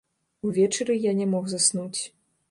Увечары 0.47 0.95
я 1.09 1.13
не 1.19 1.27
мог 1.33 1.45
заснуць. 1.51 2.01